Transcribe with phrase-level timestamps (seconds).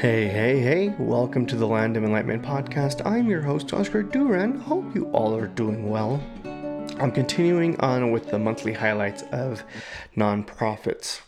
[0.00, 3.04] Hey, hey, hey, welcome to the Land of Enlightenment podcast.
[3.04, 4.58] I'm your host, Oscar Duran.
[4.58, 6.22] Hope you all are doing well.
[6.98, 9.62] I'm continuing on with the monthly highlights of
[10.16, 11.20] nonprofits.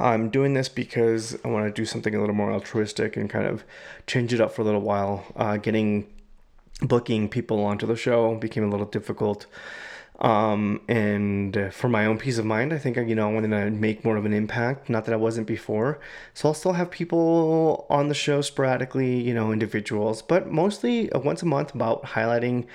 [0.00, 3.46] I'm doing this because I want to do something a little more altruistic and kind
[3.46, 3.62] of
[4.08, 5.24] change it up for a little while.
[5.36, 6.12] Uh, getting
[6.82, 9.46] booking people onto the show became a little difficult
[10.20, 13.70] um, and for my own peace of mind, I think you know I want to
[13.70, 14.88] make more of an impact.
[14.88, 15.98] Not that I wasn't before,
[16.34, 21.18] so I'll still have people on the show sporadically, you know, individuals, but mostly uh,
[21.18, 22.66] once a month about highlighting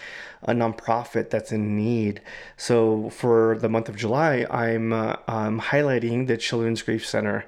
[0.43, 2.21] a nonprofit that's in need.
[2.57, 7.45] So for the month of July, I'm uh, I'm highlighting the Children's Grief Center,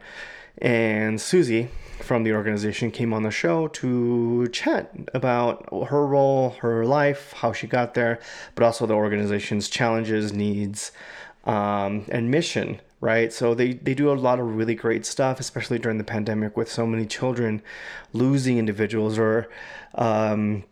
[0.57, 1.69] and Susie
[1.99, 7.53] from the organization came on the show to chat about her role, her life, how
[7.53, 8.19] she got there,
[8.55, 10.91] but also the organization's challenges, needs,
[11.45, 12.81] um, and mission.
[12.99, 16.55] Right, so they, they do a lot of really great stuff, especially during the pandemic
[16.55, 17.63] with so many children
[18.13, 19.49] losing individuals or
[19.95, 20.65] um,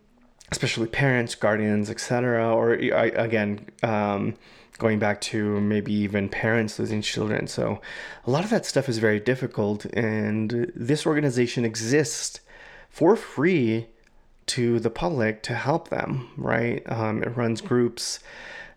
[0.52, 2.54] especially parents, guardians, etc.
[2.54, 4.36] Or again, um,
[4.80, 7.46] going back to maybe even parents losing children.
[7.46, 7.80] So
[8.26, 9.84] a lot of that stuff is very difficult.
[9.84, 12.40] And this organization exists
[12.88, 13.86] for free
[14.46, 16.82] to the public to help them, right?
[16.90, 18.18] Um, it runs groups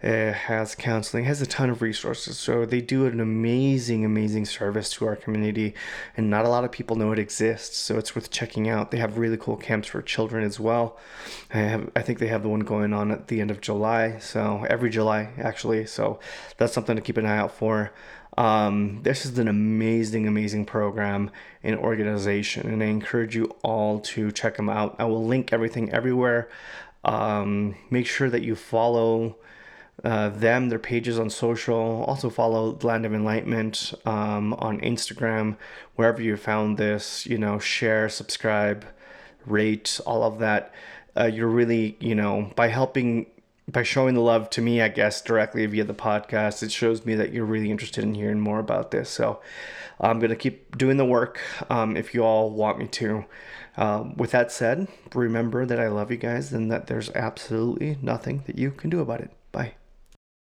[0.03, 2.37] it has counseling, has a ton of resources.
[2.37, 5.73] So they do an amazing, amazing service to our community,
[6.17, 7.77] and not a lot of people know it exists.
[7.77, 8.91] So it's worth checking out.
[8.91, 10.97] They have really cool camps for children as well.
[11.53, 14.17] I have, I think they have the one going on at the end of July.
[14.19, 15.85] So every July, actually.
[15.85, 16.19] So
[16.57, 17.93] that's something to keep an eye out for.
[18.38, 24.31] Um, this is an amazing, amazing program and organization, and I encourage you all to
[24.31, 24.95] check them out.
[24.99, 26.49] I will link everything everywhere.
[27.05, 29.38] Um, make sure that you follow
[30.03, 32.03] uh, them, their pages on social.
[32.08, 35.55] Also follow Land of Enlightenment um, on Instagram,
[35.95, 37.25] wherever you found this.
[37.25, 38.85] You know, share, subscribe,
[39.45, 40.73] rate, all of that.
[41.16, 43.27] Uh, you're really, you know, by helping,
[43.67, 47.16] by showing the love to me, I guess, directly via the podcast, it shows me
[47.16, 49.09] that you're really interested in hearing more about this.
[49.09, 49.40] So
[50.01, 53.25] I'm going to keep doing the work um, if you all want me to.
[53.78, 58.44] Uh, with that said, remember that I love you guys and that there's absolutely nothing
[58.47, 59.31] that you can do about it.
[59.51, 59.73] Bye.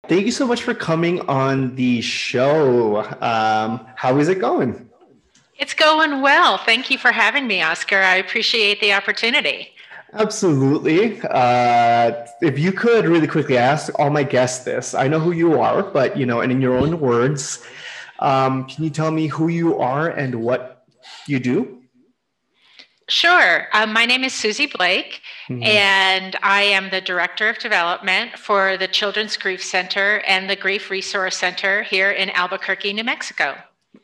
[0.08, 2.98] Thank you so much for coming on the show.
[3.22, 4.88] Um, how is it going?
[5.58, 6.60] It's going well.
[6.60, 7.98] Thank you for having me, Oscar.
[7.98, 9.72] I appreciate the opportunity.
[10.14, 11.20] Absolutely.
[11.22, 15.60] Uh, if you could really quickly ask all my guests this, I know who you
[15.60, 17.66] are, but you know, and in your own words,
[18.20, 20.86] um, can you tell me who you are and what
[21.28, 21.75] you do?
[23.08, 23.68] Sure.
[23.74, 25.62] Um, my name is Susie Blake, mm-hmm.
[25.62, 30.90] and I am the Director of Development for the Children's Grief Center and the Grief
[30.90, 33.56] Resource Center here in Albuquerque, New Mexico.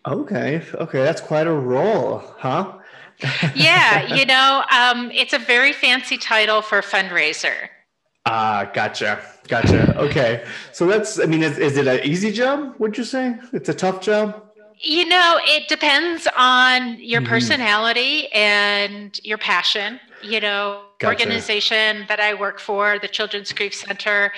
[0.05, 0.61] Okay.
[0.75, 1.03] Okay.
[1.03, 2.77] That's quite a role, huh?
[3.55, 4.13] yeah.
[4.13, 7.69] You know, um, it's a very fancy title for fundraiser.
[8.27, 9.19] Ah, uh, gotcha.
[9.47, 9.97] Gotcha.
[9.97, 10.45] Okay.
[10.71, 13.35] So that's, I mean, is, is it an easy job, would you say?
[13.51, 14.50] It's a tough job?
[14.83, 17.29] You know, it depends on your mm-hmm.
[17.29, 19.99] personality and your passion.
[20.23, 21.23] You know, gotcha.
[21.23, 24.31] organization that I work for, the Children's Grief Center.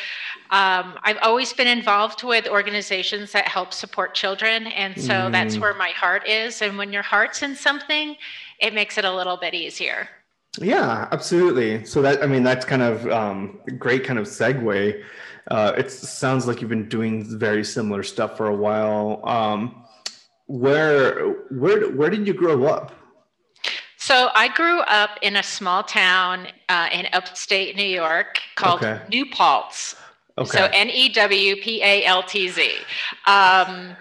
[0.49, 5.31] Um, I've always been involved with organizations that help support children, and so mm.
[5.31, 6.61] that's where my heart is.
[6.61, 8.15] And when your heart's in something,
[8.59, 10.07] it makes it a little bit easier.
[10.59, 11.83] Yeah, absolutely.
[11.85, 15.03] So that I mean, that's kind of um, great kind of segue.
[15.49, 19.21] Uh, it sounds like you've been doing very similar stuff for a while.
[19.25, 19.82] Um,
[20.47, 22.91] where where where did you grow up?
[23.97, 29.01] So I grew up in a small town uh, in upstate New York called okay.
[29.09, 29.95] New Paltz.
[30.37, 30.49] Okay.
[30.49, 32.75] So N E W P A L T Z.
[33.27, 33.95] Um,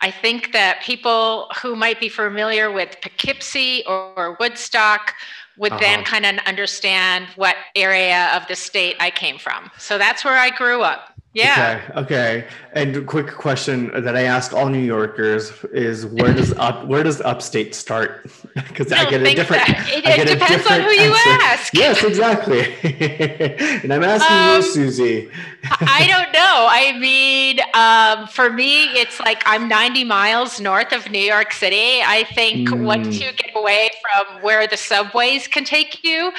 [0.00, 5.14] I think that people who might be familiar with Poughkeepsie or, or Woodstock
[5.56, 5.80] would uh-huh.
[5.80, 9.70] then kind of understand what area of the state I came from.
[9.78, 11.13] So that's where I grew up.
[11.34, 11.82] Yeah.
[11.90, 12.00] Okay.
[12.00, 12.48] Okay.
[12.72, 17.20] And quick question that I ask all New Yorkers is where does up where does
[17.20, 18.30] upstate start?
[18.68, 19.62] Because I, I get a different.
[19.68, 21.44] It, it depends on who you answer.
[21.44, 21.74] ask.
[21.74, 22.62] Yes, exactly.
[23.82, 25.28] and I'm asking um, you, Susie.
[25.64, 26.68] I don't know.
[26.70, 32.00] I mean, um, for me, it's like I'm 90 miles north of New York City.
[32.02, 32.84] I think mm.
[32.84, 36.32] once you get away from where the subways can take you,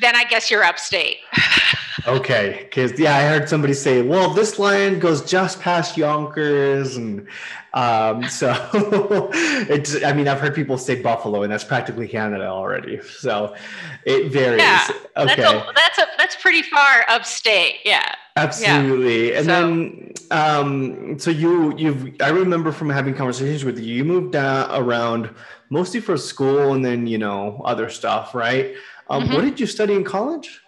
[0.00, 1.18] then I guess you're upstate.
[2.08, 7.28] okay, because yeah, I heard somebody say, "Well, this line goes just past Yonkers," and
[7.74, 10.02] um, so it's.
[10.02, 13.00] I mean, I've heard people say Buffalo, and that's practically Canada already.
[13.02, 13.54] So
[14.04, 14.60] it varies.
[14.60, 17.76] Yeah, okay, that's a, that's a that's pretty far upstate.
[17.84, 18.14] Yeah.
[18.36, 19.32] Absolutely.
[19.32, 19.38] Yeah.
[19.38, 24.04] And so, then, um, so you, you've, I remember from having conversations with you, you
[24.04, 25.34] moved uh, around
[25.70, 28.74] mostly for school and then, you know, other stuff, right?
[29.08, 29.34] Um, mm-hmm.
[29.34, 30.60] What did you study in college?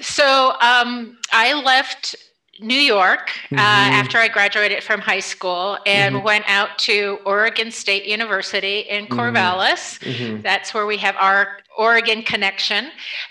[0.00, 2.16] So um, I left
[2.60, 3.58] New York uh, mm-hmm.
[3.58, 6.24] uh, after I graduated from high school and mm-hmm.
[6.24, 9.18] went out to Oregon State University in mm-hmm.
[9.18, 9.98] Corvallis.
[10.00, 10.42] Mm-hmm.
[10.42, 12.90] That's where we have our Oregon connection.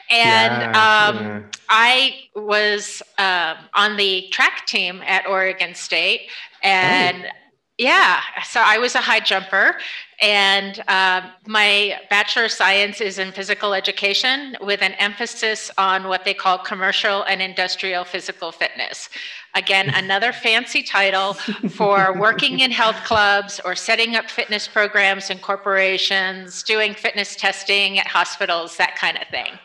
[0.10, 1.42] And yeah, um, yeah.
[1.70, 6.30] I was uh, on the track team at Oregon State.
[6.64, 7.30] And oh.
[7.78, 9.78] yeah, so I was a high jumper.
[10.22, 16.26] And uh, my Bachelor of Science is in physical education with an emphasis on what
[16.26, 19.10] they call commercial and industrial physical fitness.
[19.56, 21.34] Again, another fancy title
[21.70, 27.98] for working in health clubs or setting up fitness programs in corporations, doing fitness testing
[27.98, 29.58] at hospitals, that kind of thing.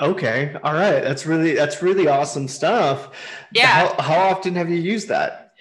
[0.00, 0.56] Okay.
[0.62, 1.00] All right.
[1.00, 3.10] That's really that's really awesome stuff.
[3.52, 3.66] Yeah.
[3.66, 5.52] How, how often have you used that?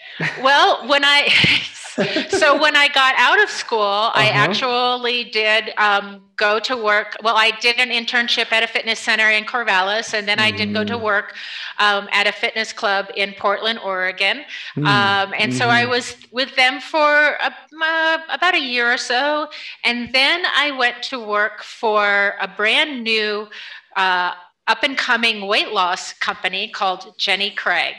[0.42, 1.28] Well, when I
[2.30, 4.20] so when I got out of school, uh-huh.
[4.20, 7.16] I actually did um, go to work.
[7.24, 10.74] Well, I did an internship at a fitness center in Corvallis, and then I did
[10.74, 11.02] go to mm.
[11.02, 11.36] work
[11.80, 14.44] um, at a fitness club in Portland, Oregon.
[14.76, 14.86] Mm.
[14.86, 15.58] Um, and mm-hmm.
[15.58, 15.92] so I mm-hmm.
[15.92, 19.48] was with them for a, uh, about a year or so,
[19.84, 23.48] and then I went to work for a brand new.
[23.96, 24.34] Uh,
[24.68, 27.96] up and coming weight loss company called Jenny Craig.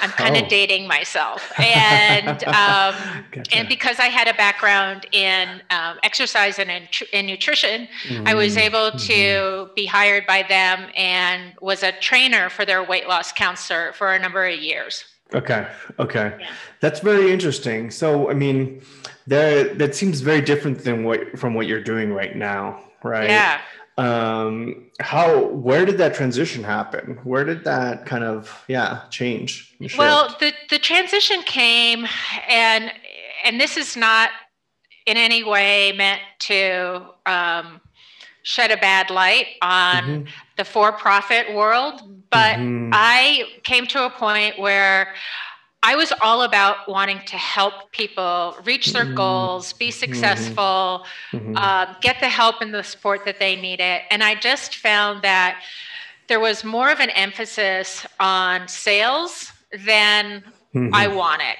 [0.00, 0.48] I'm kind of oh.
[0.48, 2.94] dating myself, and um,
[3.32, 3.56] gotcha.
[3.56, 8.28] and because I had a background in um, exercise and in, in nutrition, mm-hmm.
[8.28, 8.66] I was mm-hmm.
[8.66, 9.74] able to mm-hmm.
[9.74, 14.18] be hired by them and was a trainer for their weight loss counselor for a
[14.18, 15.04] number of years.
[15.34, 15.66] Okay,
[15.98, 16.50] okay, yeah.
[16.80, 17.90] that's very interesting.
[17.90, 18.82] So, I mean,
[19.26, 23.28] that that seems very different than what from what you're doing right now, right?
[23.28, 23.60] Yeah
[23.98, 30.36] um how where did that transition happen where did that kind of yeah change well
[30.38, 32.06] the the transition came
[32.48, 32.92] and
[33.44, 34.30] and this is not
[35.06, 37.80] in any way meant to um,
[38.42, 40.24] shed a bad light on mm-hmm.
[40.56, 42.90] the for-profit world but mm-hmm.
[42.92, 45.12] i came to a point where
[45.82, 49.14] I was all about wanting to help people reach their mm-hmm.
[49.14, 49.98] goals, be mm-hmm.
[49.98, 51.56] successful, mm-hmm.
[51.56, 54.00] uh, get the help and the support that they needed.
[54.10, 55.62] And I just found that
[56.26, 59.52] there was more of an emphasis on sales
[59.86, 60.42] than
[60.74, 60.94] mm-hmm.
[60.94, 61.56] I wanted.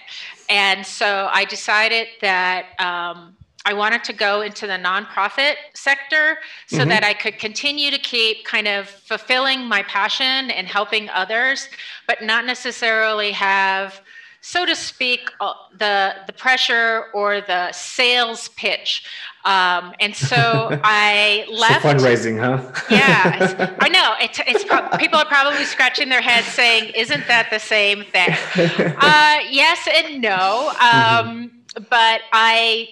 [0.49, 3.37] And so I decided that um,
[3.69, 6.39] I wanted to go into the nonprofit sector
[6.69, 6.89] so mm-hmm.
[6.89, 11.69] that I could continue to keep kind of fulfilling my passion and helping others,
[12.07, 14.01] but not necessarily have
[14.41, 19.05] so to speak, uh, the the pressure or the sales pitch.
[19.45, 20.37] Um, and so
[20.85, 21.83] I left.
[21.83, 22.73] So fundraising, huh?
[22.91, 24.15] yeah, I know.
[24.19, 28.31] It's, it's pro- people are probably scratching their heads saying, "Isn't that the same thing?"
[28.57, 30.69] Uh, yes and no.
[30.69, 31.85] Um, mm-hmm.
[31.91, 32.89] But I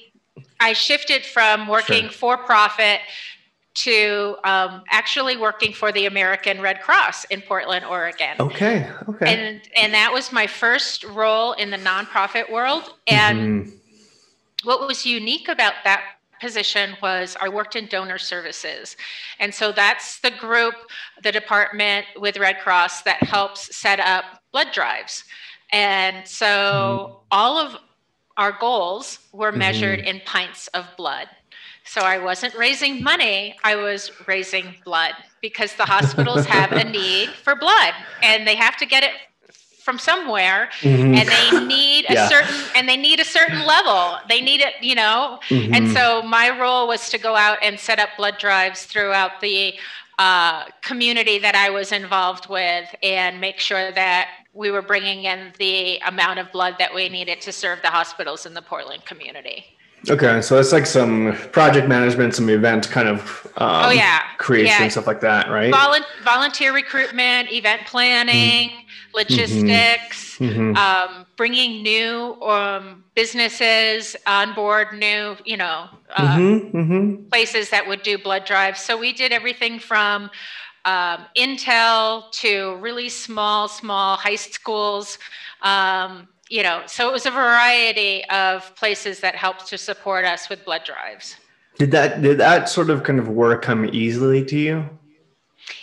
[0.60, 2.12] I shifted from working sure.
[2.12, 3.00] for profit
[3.76, 8.36] to um, actually working for the American Red Cross in Portland, Oregon.
[8.40, 8.90] Okay.
[9.08, 9.26] Okay.
[9.26, 12.94] And and that was my first role in the nonprofit world.
[13.06, 13.70] And mm-hmm.
[14.64, 16.02] what was unique about that
[16.40, 18.96] position was I worked in donor services.
[19.38, 20.74] And so that's the group,
[21.22, 25.24] the department with Red Cross that helps set up blood drives.
[25.70, 27.14] And so mm-hmm.
[27.30, 27.76] all of
[28.36, 30.08] our goals were measured mm-hmm.
[30.08, 31.28] in pints of blood.
[31.84, 37.30] So I wasn't raising money, I was raising blood because the hospitals have a need
[37.30, 39.12] for blood and they have to get it
[39.86, 41.14] from somewhere mm-hmm.
[41.14, 42.28] and they need a yeah.
[42.28, 45.72] certain and they need a certain level they need it you know mm-hmm.
[45.72, 49.72] and so my role was to go out and set up blood drives throughout the
[50.18, 55.52] uh, community that i was involved with and make sure that we were bringing in
[55.58, 59.64] the amount of blood that we needed to serve the hospitals in the portland community
[60.08, 64.82] Okay, so it's like some project management, some event kind of um, oh yeah creation
[64.82, 64.88] yeah.
[64.88, 65.74] stuff like that, right?
[66.22, 69.16] volunteer recruitment, event planning, mm-hmm.
[69.16, 70.76] logistics, mm-hmm.
[70.76, 76.76] Um, bringing new um, businesses on board, new you know uh, mm-hmm.
[76.76, 77.28] mm-hmm.
[77.28, 78.80] places that would do blood drives.
[78.80, 80.30] So we did everything from
[80.86, 85.18] um, Intel to really small, small high schools.
[85.62, 90.48] Um, you know, so it was a variety of places that helped to support us
[90.48, 91.36] with blood drives.
[91.78, 94.88] Did that did that sort of kind of work come easily to you?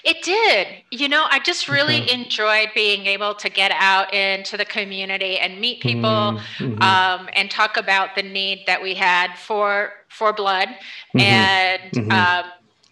[0.05, 0.67] It did.
[0.91, 2.13] You know, I just really okay.
[2.13, 6.81] enjoyed being able to get out into the community and meet people mm-hmm.
[6.81, 11.19] um, and talk about the need that we had for for blood mm-hmm.
[11.19, 12.12] and mm-hmm.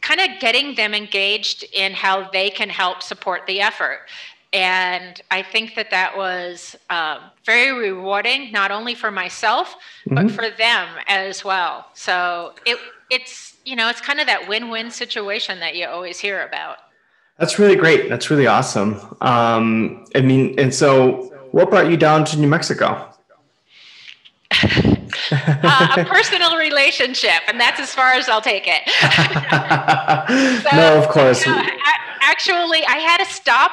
[0.01, 3.99] Kind of getting them engaged in how they can help support the effort
[4.53, 10.15] and I think that that was um, very rewarding, not only for myself, mm-hmm.
[10.15, 11.87] but for them as well.
[11.93, 12.77] So it,
[13.09, 16.77] it's, you know, it's kind of that win win situation that you always hear about.
[17.37, 18.09] That's really great.
[18.09, 18.99] That's really awesome.
[19.21, 23.10] Um, I mean, and so what brought you down to New Mexico?
[25.63, 28.87] uh, a personal relationship, and that's as far as I'll take it.
[30.63, 31.45] so, no, of course.
[31.45, 31.63] You know,
[32.21, 33.71] actually, I had to stop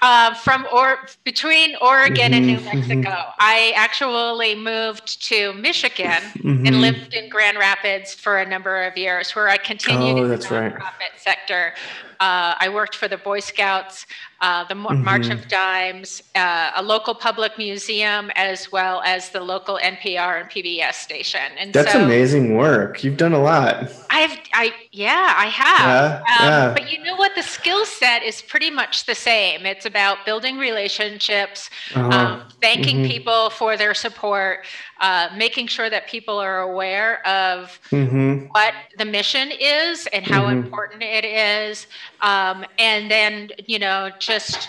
[0.00, 2.78] uh, from or between Oregon mm-hmm, and New mm-hmm.
[2.78, 3.10] Mexico.
[3.10, 3.30] Mm-hmm.
[3.38, 6.66] I actually moved to Michigan mm-hmm.
[6.66, 10.28] and lived in Grand Rapids for a number of years, where I continued oh, in
[10.28, 11.10] the nonprofit right.
[11.16, 11.74] sector.
[12.20, 14.06] Uh, I worked for the Boy Scouts,
[14.42, 15.04] uh, the mm-hmm.
[15.04, 20.50] March of Dimes, uh, a local public museum, as well as the local NPR and
[20.50, 21.40] PBS station.
[21.56, 23.04] And that's so, amazing work.
[23.04, 23.90] You've done a lot.
[24.10, 26.22] I've, I yeah, I have.
[26.26, 26.72] Yeah, um, yeah.
[26.72, 27.36] But you know what?
[27.36, 29.64] The skill set is pretty much the same.
[29.64, 32.08] It's about building relationships, uh-huh.
[32.08, 33.10] um, thanking mm-hmm.
[33.10, 34.66] people for their support,
[35.00, 38.46] uh, making sure that people are aware of mm-hmm.
[38.46, 40.64] what the mission is and how mm-hmm.
[40.64, 41.86] important it is,
[42.22, 44.68] um, and then you know just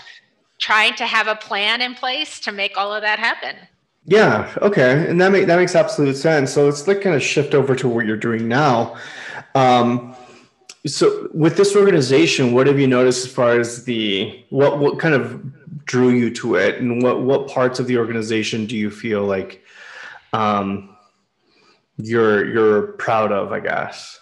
[0.58, 3.56] trying to have a plan in place to make all of that happen.
[4.06, 4.54] Yeah.
[4.60, 5.08] Okay.
[5.08, 6.52] And that make that makes absolute sense.
[6.52, 8.96] So let's like kind of shift over to what you're doing now.
[9.54, 10.14] Um,
[10.86, 15.14] so with this organization, what have you noticed as far as the what what kind
[15.14, 15.42] of
[15.86, 19.62] drew you to it, and what what parts of the organization do you feel like
[20.34, 20.94] um,
[21.96, 23.52] you're you're proud of?
[23.52, 24.20] I guess.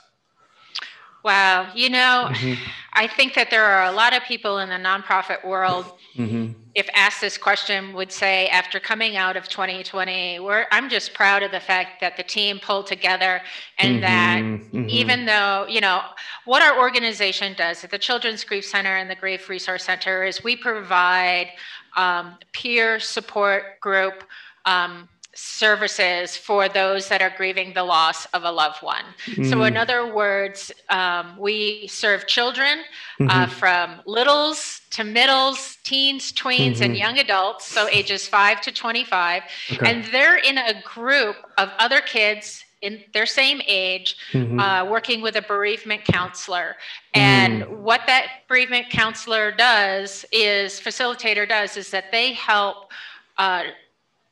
[1.24, 2.54] Wow, you know, mm-hmm.
[2.94, 5.86] I think that there are a lot of people in the nonprofit world
[6.16, 6.52] mm-hmm.
[6.74, 10.38] if asked this question, would say after coming out of 2020,
[10.70, 13.40] I'm just proud of the fact that the team pulled together
[13.78, 14.00] and mm-hmm.
[14.00, 14.88] that mm-hmm.
[14.88, 16.02] even though, you know,
[16.44, 20.42] what our organization does at the Children's Grief Center and the Grief Resource Center is
[20.42, 21.50] we provide
[21.96, 24.24] um, peer support group.
[24.64, 29.04] Um, services for those that are grieving the loss of a loved one.
[29.26, 29.48] Mm.
[29.48, 32.80] So, in other words, um, we serve children
[33.20, 33.30] uh, mm-hmm.
[33.30, 36.82] uh, from littles to middles, teens, tweens, mm-hmm.
[36.82, 39.42] and young adults, so ages 5 to 25.
[39.72, 39.90] Okay.
[39.90, 44.58] And they're in a group of other kids in their same age mm-hmm.
[44.58, 46.74] uh, working with a bereavement counselor
[47.14, 47.78] and mm.
[47.78, 52.90] what that bereavement counselor does is facilitator does is that they help
[53.38, 53.62] uh,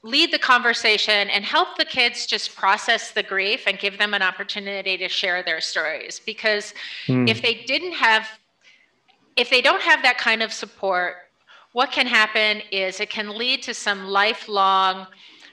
[0.03, 4.23] lead the conversation and help the kids just process the grief and give them an
[4.23, 6.21] opportunity to share their stories.
[6.25, 6.73] Because
[7.07, 7.29] mm.
[7.29, 8.27] if they didn't have
[9.37, 11.15] if they don't have that kind of support
[11.73, 15.07] what can happen is it can lead to some lifelong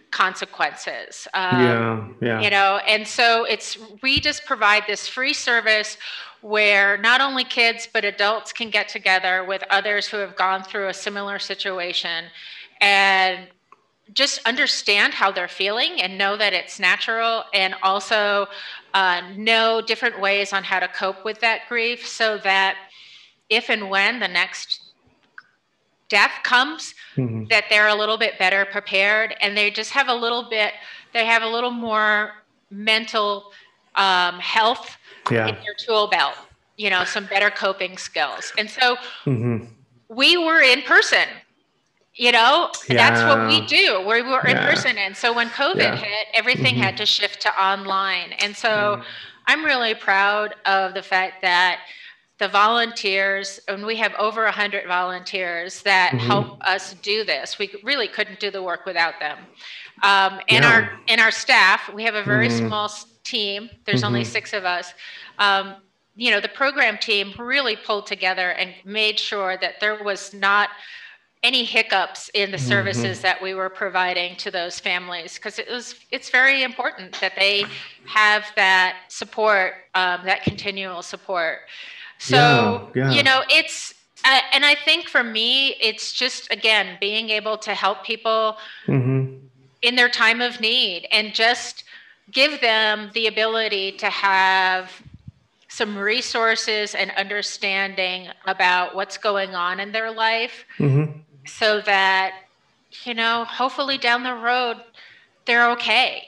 [0.10, 1.28] consequences.
[1.34, 2.42] Um, yeah yeah.
[2.42, 5.98] you know and so it's we just provide this free service
[6.42, 10.88] where not only kids but adults can get together with others who have gone through
[10.88, 12.26] a similar situation
[12.82, 13.48] and
[14.14, 18.48] just understand how they're feeling and know that it's natural and also
[18.94, 22.78] uh, know different ways on how to cope with that grief so that
[23.50, 24.82] if and when the next
[26.10, 27.46] death comes mm-hmm.
[27.50, 30.74] that they're a little bit better prepared and they just have a little bit
[31.14, 32.32] they have a little more
[32.70, 33.52] mental
[33.96, 34.98] um, health
[35.30, 35.48] yeah.
[35.48, 36.36] in their tool belt
[36.78, 38.96] you know some better coping skills and so
[39.26, 39.66] mm-hmm.
[40.08, 41.28] we were in person
[42.18, 43.10] you know yeah.
[43.10, 44.52] that's what we do we were yeah.
[44.52, 45.96] in person and so when covid yeah.
[45.96, 46.84] hit everything mm-hmm.
[46.84, 49.02] had to shift to online and so mm-hmm.
[49.46, 51.80] i'm really proud of the fact that
[52.40, 56.26] the volunteers and we have over 100 volunteers that mm-hmm.
[56.26, 59.38] help us do this we really couldn't do the work without them
[60.04, 62.68] um, and our and our staff we have a very mm-hmm.
[62.68, 62.92] small
[63.24, 64.32] team there's only mm-hmm.
[64.32, 64.94] six of us
[65.40, 65.76] um,
[66.16, 70.70] you know the program team really pulled together and made sure that there was not
[71.44, 73.24] any hiccups in the services mm-hmm.
[73.24, 77.64] that we were providing to those families because it was it's very important that they
[78.06, 81.60] have that support um, that continual support
[82.18, 83.12] so yeah, yeah.
[83.12, 83.94] you know it's
[84.26, 89.36] uh, and i think for me it's just again being able to help people mm-hmm.
[89.84, 91.84] in their time of need and just
[92.32, 94.92] give them the ability to have
[95.70, 102.44] some resources and understanding about what's going on in their life mm-hmm so that
[103.04, 104.78] you know hopefully down the road
[105.46, 106.24] they're okay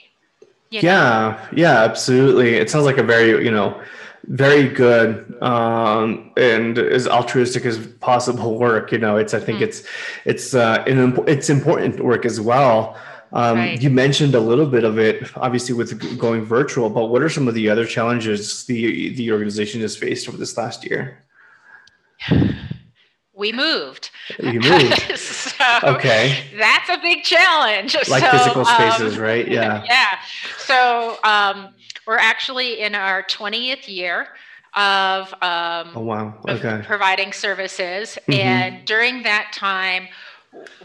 [0.70, 1.48] yeah know?
[1.56, 3.80] yeah absolutely it sounds like a very you know
[4.24, 9.62] very good um, and as altruistic as possible work you know it's i think mm.
[9.62, 9.82] it's
[10.24, 12.96] it's uh, an, it's important work as well
[13.32, 13.80] um, right.
[13.80, 17.48] you mentioned a little bit of it obviously with going virtual but what are some
[17.48, 21.24] of the other challenges the the organization has faced over this last year
[23.40, 24.10] we moved.
[24.38, 25.00] You moved.
[25.18, 26.44] so okay.
[26.56, 27.96] That's a big challenge.
[28.08, 29.48] Like so, physical spaces, um, right?
[29.48, 29.82] Yeah.
[29.90, 30.18] Yeah.
[30.58, 31.74] So um,
[32.06, 34.28] we're actually in our 20th year
[34.74, 38.32] of um, oh wow okay providing services mm-hmm.
[38.34, 40.06] and during that time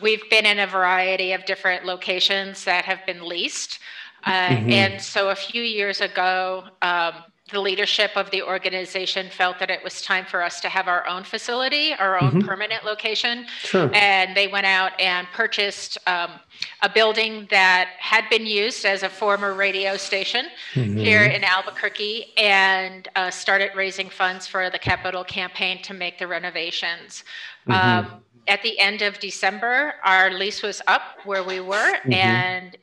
[0.02, 3.78] we've been in a variety of different locations that have been leased
[4.24, 4.72] uh, mm-hmm.
[4.72, 7.14] and so a few years ago um,
[7.52, 11.08] the leadership of the organization felt that it was time for us to have our
[11.08, 12.48] own facility, our own mm-hmm.
[12.48, 13.46] permanent location.
[13.60, 13.92] Sure.
[13.94, 16.32] And they went out and purchased um,
[16.82, 20.98] a building that had been used as a former radio station mm-hmm.
[20.98, 26.26] here in Albuquerque and uh, started raising funds for the capital campaign to make the
[26.26, 27.24] renovations.
[27.68, 28.14] Mm-hmm.
[28.14, 32.14] Um, at the end of December, our lease was up where we were, mm-hmm.
[32.14, 32.78] and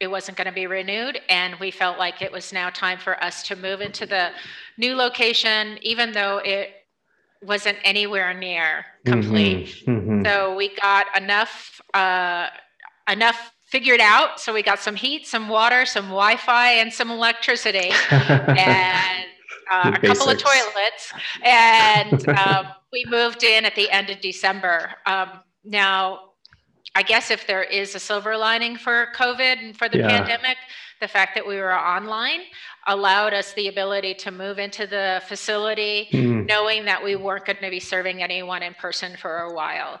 [0.00, 3.22] it wasn't going to be renewed and we felt like it was now time for
[3.22, 4.30] us to move into the
[4.78, 6.70] new location even though it
[7.42, 9.66] wasn't anywhere near complete.
[9.86, 10.24] Mm-hmm, mm-hmm.
[10.24, 12.48] so we got enough uh,
[13.08, 14.40] enough figured out.
[14.40, 19.26] So we got some heat some water some wi-fi and some electricity and
[19.70, 21.12] uh, a couple of toilets.
[21.44, 24.92] And um, we moved in at the end of december.
[25.06, 26.29] Um, now
[26.94, 30.08] I guess if there is a silver lining for COVID and for the yeah.
[30.08, 30.56] pandemic,
[31.00, 32.40] the fact that we were online
[32.86, 36.46] allowed us the ability to move into the facility mm.
[36.46, 40.00] knowing that we weren't going to be serving anyone in person for a while.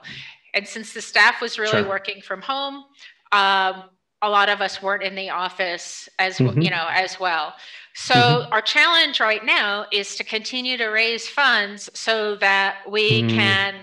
[0.54, 1.88] And since the staff was really sure.
[1.88, 2.84] working from home,
[3.32, 3.84] um,
[4.22, 6.60] a lot of us weren't in the office as mm-hmm.
[6.60, 7.54] you know as well.
[7.94, 8.52] So mm-hmm.
[8.52, 13.30] our challenge right now is to continue to raise funds so that we mm.
[13.30, 13.74] can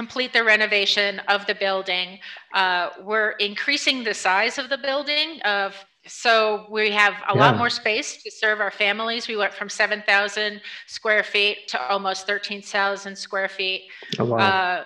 [0.00, 2.18] complete the renovation of the building.
[2.54, 5.74] Uh, we're increasing the size of the building of
[6.06, 7.42] so we have a yeah.
[7.42, 9.28] lot more space to serve our families.
[9.28, 13.82] We went from 7,000 square feet to almost 13,000 square feet.
[14.18, 14.38] Oh, wow.
[14.38, 14.84] Uh,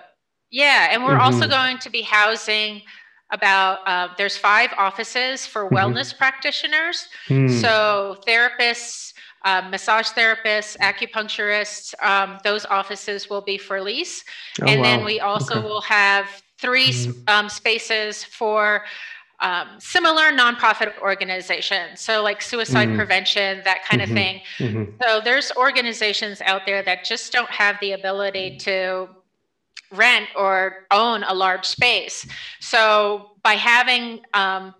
[0.50, 1.21] yeah, and we're mm-hmm.
[1.21, 2.83] also going to be housing
[3.30, 5.76] about uh, there's five offices for mm-hmm.
[5.76, 7.06] wellness practitioners.
[7.28, 7.61] Mm.
[7.61, 9.13] So therapists,
[9.45, 14.25] um, massage therapists, acupuncturists, um, those offices will be for lease.
[14.63, 14.87] Oh, and wow.
[14.87, 15.69] then we also okay.
[15.69, 17.28] will have 3 mm-hmm.
[17.28, 18.85] um, spaces for
[19.41, 22.00] um, similar nonprofit organizations.
[22.00, 22.97] So, like suicide mm-hmm.
[22.97, 24.11] prevention, that kind mm-hmm.
[24.11, 24.41] of thing.
[24.59, 25.02] Mm-hmm.
[25.02, 29.09] So, there's organizations out there that just don't have the ability to
[29.93, 32.26] rent or own a large space.
[32.61, 34.75] So, by having um,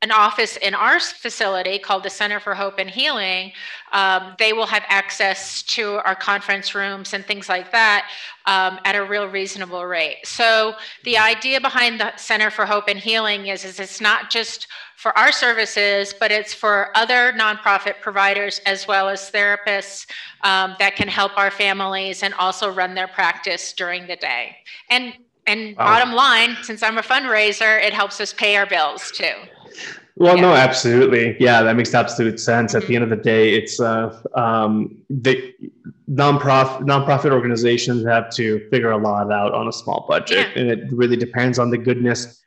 [0.00, 3.52] an office in our facility called the Center for Hope and Healing,
[3.90, 8.08] um, they will have access to our conference rooms and things like that
[8.46, 10.18] um, at a real reasonable rate.
[10.24, 14.68] So the idea behind the Center for Hope and Healing is, is it's not just
[14.96, 20.06] for our services, but it's for other nonprofit providers as well as therapists
[20.42, 24.56] um, that can help our families and also run their practice during the day.
[24.90, 25.14] And
[25.46, 25.86] and wow.
[25.86, 29.32] bottom line, since I'm a fundraiser, it helps us pay our bills too.
[30.16, 30.42] Well, yeah.
[30.42, 31.36] no, absolutely.
[31.38, 32.74] Yeah, that makes absolute sense.
[32.74, 35.54] At the end of the day, it's uh, um, the
[36.10, 40.60] nonprofit nonprofit organizations have to figure a lot out on a small budget, yeah.
[40.60, 42.42] and it really depends on the goodness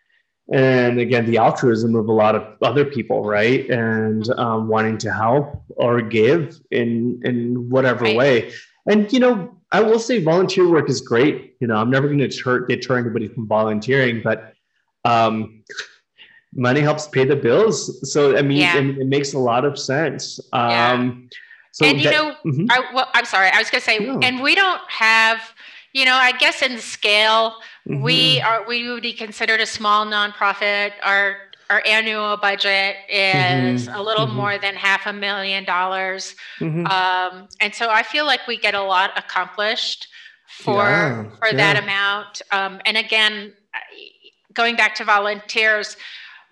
[0.52, 3.70] and again the altruism of a lot of other people, right?
[3.70, 8.18] And um, wanting to help or give in in whatever right.
[8.18, 8.52] way.
[8.88, 11.56] And you know, I will say volunteer work is great.
[11.60, 14.54] You know, I'm never going to deter, deter anybody from volunteering, but
[15.06, 15.64] um,
[16.54, 18.12] money helps pay the bills.
[18.12, 18.78] So I mean, yeah.
[18.78, 20.40] it, it, makes a lot of sense.
[20.54, 21.38] Um, yeah.
[21.72, 22.66] So and you that, know, mm-hmm.
[22.70, 24.20] I, well, I'm sorry, I was going to say, no.
[24.20, 25.40] and we don't have,
[25.94, 27.56] you know, I guess in scale,
[27.88, 28.02] mm-hmm.
[28.02, 30.92] we are we would be considered a small nonprofit.
[31.04, 31.38] Our
[31.70, 33.96] our annual budget is mm-hmm.
[33.96, 34.36] a little mm-hmm.
[34.36, 36.86] more than half a million dollars, mm-hmm.
[36.88, 40.10] um, and so I feel like we get a lot accomplished
[40.48, 41.30] for yeah.
[41.40, 42.42] for that amount.
[42.52, 43.54] Um, and again,
[44.54, 45.96] going back to volunteers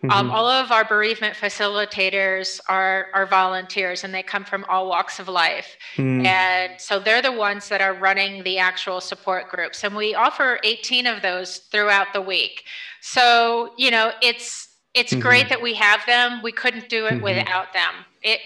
[0.03, 0.11] mm-hmm.
[0.11, 5.19] Um, all of our bereavement facilitators are, are volunteers and they come from all walks
[5.19, 5.77] of life.
[5.97, 6.25] Mm.
[6.25, 9.83] And so they're the ones that are running the actual support groups.
[9.83, 12.63] And we offer 18 of those throughout the week.
[13.01, 15.21] So, you know, it's it's mm-hmm.
[15.21, 16.41] great that we have them.
[16.41, 17.23] We couldn't do it mm-hmm.
[17.23, 17.93] without them.
[18.23, 18.39] It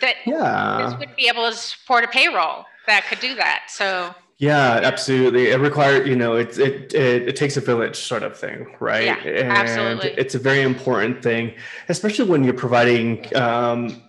[0.00, 0.84] that yeah.
[0.84, 3.64] this would be able to support a payroll that could do that.
[3.68, 5.48] So yeah, absolutely.
[5.48, 9.04] It requires, you know, it, it, it it takes a village sort of thing, right?
[9.04, 10.10] Yeah, and absolutely.
[10.10, 11.54] It's a very important thing,
[11.88, 14.02] especially when you're providing um,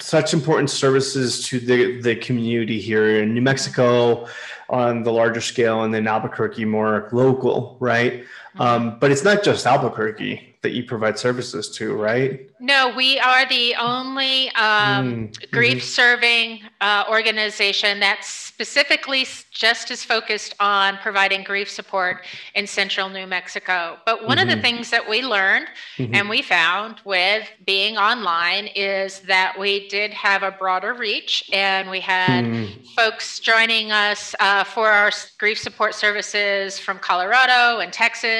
[0.00, 4.28] such important services to the the community here in New Mexico,
[4.68, 8.24] on the larger scale, and then Albuquerque more local, right?
[8.54, 8.62] Mm-hmm.
[8.62, 12.48] Um, but it's not just Albuquerque that you provide services to, right?
[12.58, 15.86] No, we are the only um, mm, grief mm-hmm.
[15.86, 23.26] serving uh, organization that's specifically just as focused on providing grief support in central New
[23.26, 23.98] Mexico.
[24.06, 24.42] But one mm-hmm.
[24.42, 24.62] of the mm-hmm.
[24.62, 25.66] things that we learned
[25.98, 26.14] mm-hmm.
[26.14, 31.90] and we found with being online is that we did have a broader reach and
[31.90, 32.86] we had mm.
[32.96, 37.92] folks joining us uh, for our grief support services from Colorado and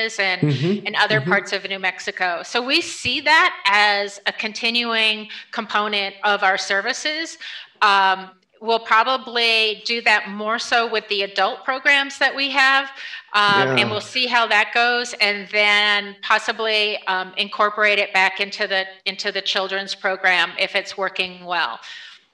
[0.05, 0.87] Texas and, mm-hmm.
[0.87, 1.31] and other mm-hmm.
[1.31, 2.43] parts of New Mexico.
[2.45, 7.39] So we see that as a continuing component of our services.
[7.83, 12.87] Um, we'll probably do that more so with the adult programs that we have
[13.35, 13.77] um, yeah.
[13.79, 18.87] and we'll see how that goes and then possibly um, incorporate it back into the
[19.05, 21.79] into the children's program if it's working well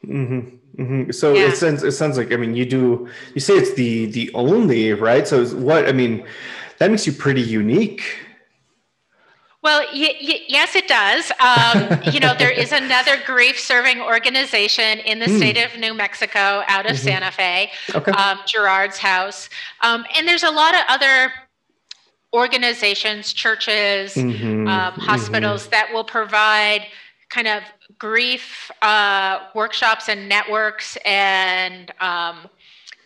[0.07, 0.57] mm-hmm.
[0.81, 1.11] Mm-hmm.
[1.11, 1.49] so yeah.
[1.49, 4.93] it sounds it sounds like i mean you do you say it's the the only
[4.93, 6.25] right so what i mean
[6.81, 8.03] that makes you pretty unique
[9.63, 11.31] well, y- y- yes, it does.
[11.39, 15.37] Um, you know, there is another grief serving organization in the mm.
[15.37, 17.05] state of New Mexico out of mm-hmm.
[17.05, 18.13] Santa Fe, okay.
[18.13, 19.51] um, Gerard's House.
[19.83, 21.33] Um, and there's a lot of other
[22.33, 24.67] organizations, churches, mm-hmm.
[24.67, 25.71] Um, hospitals mm-hmm.
[25.73, 26.87] that will provide
[27.29, 27.63] kind of
[27.99, 32.49] grief uh, workshops and networks and um,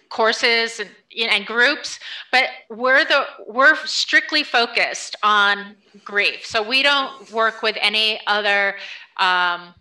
[0.09, 1.99] courses and, and groups,
[2.33, 6.45] but we're the we're strictly focused on grief.
[6.45, 8.77] So we don't work with any other.
[9.19, 9.75] Um,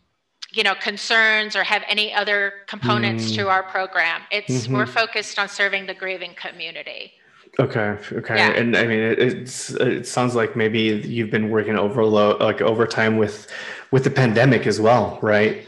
[0.53, 3.35] you know concerns or have any other components mm.
[3.35, 4.75] to our program it's mm-hmm.
[4.75, 7.11] we're focused on serving the grieving community
[7.59, 8.51] okay okay yeah.
[8.51, 13.17] and i mean it, it's it sounds like maybe you've been working overload like overtime
[13.17, 13.47] with
[13.89, 15.65] with the pandemic as well right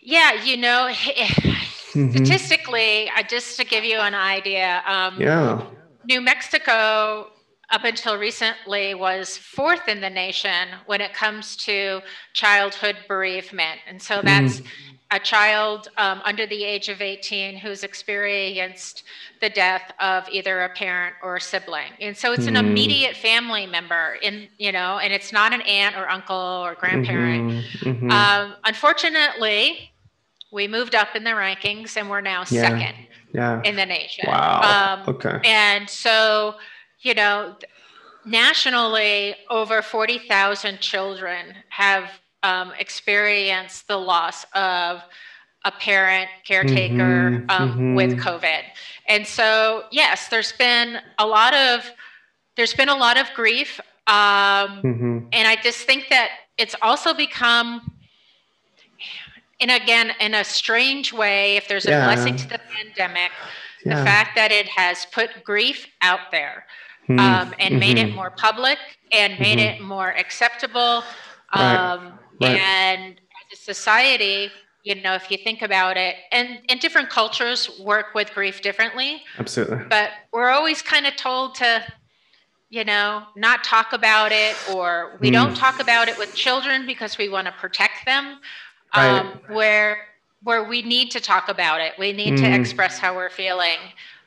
[0.00, 0.88] yeah you know
[1.94, 2.24] Mm-hmm.
[2.24, 5.64] Statistically, uh, just to give you an idea, um, yeah.
[6.06, 7.28] New Mexico,
[7.70, 12.00] up until recently, was fourth in the nation when it comes to
[12.32, 13.80] childhood bereavement.
[13.86, 14.26] And so mm-hmm.
[14.26, 14.66] that's mm.
[15.12, 19.04] a child um, under the age of 18 who's experienced
[19.40, 21.92] the death of either a parent or a sibling.
[22.00, 22.66] And so it's an mm.
[22.66, 27.52] immediate family member in, you know, and it's not an aunt or uncle or grandparent.
[27.52, 27.88] Mm-hmm.
[27.88, 28.10] mm-hmm.
[28.10, 29.93] Um, unfortunately,
[30.54, 32.68] we moved up in the rankings and we're now yeah.
[32.68, 32.94] second
[33.32, 33.60] yeah.
[33.64, 34.24] in the nation.
[34.28, 35.02] Wow.
[35.04, 35.40] Um, okay.
[35.44, 36.54] And so,
[37.00, 37.56] you know,
[38.24, 42.08] nationally, over 40,000 children have
[42.44, 45.02] um, experienced the loss of
[45.64, 47.94] a parent caretaker mm-hmm, um, mm-hmm.
[47.96, 48.62] with COVID.
[49.08, 51.90] And so, yes, there's been a lot of
[52.56, 55.18] there's been a lot of grief, um, mm-hmm.
[55.32, 57.90] and I just think that it's also become
[59.64, 62.04] and again, in a strange way, if there's a yeah.
[62.04, 63.30] blessing to the pandemic,
[63.82, 63.98] yeah.
[63.98, 66.66] the fact that it has put grief out there
[67.08, 67.18] mm-hmm.
[67.18, 67.78] um, and mm-hmm.
[67.78, 68.16] made it mm-hmm.
[68.16, 68.76] more public
[69.10, 69.82] and made mm-hmm.
[69.82, 71.02] it more acceptable.
[71.54, 72.60] Um, right.
[72.60, 74.50] And as a society,
[74.82, 79.22] you know, if you think about it, and, and different cultures work with grief differently.
[79.38, 79.78] Absolutely.
[79.88, 81.82] But we're always kind of told to,
[82.68, 85.32] you know, not talk about it, or we mm.
[85.32, 88.40] don't talk about it with children because we want to protect them
[88.96, 89.20] right.
[89.20, 89.98] um, where
[90.42, 91.94] where we need to talk about it.
[91.98, 92.40] We need mm.
[92.40, 93.78] to express how we're feeling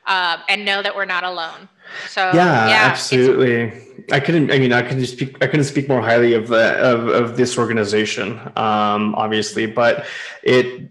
[0.06, 1.68] um, and know that we're not alone.
[2.08, 3.72] So yeah, yeah absolutely.
[4.10, 4.50] I couldn't.
[4.50, 5.36] I mean, I couldn't speak.
[5.42, 9.66] I couldn't speak more highly of the of, of this organization, um, obviously.
[9.66, 10.06] But
[10.42, 10.90] it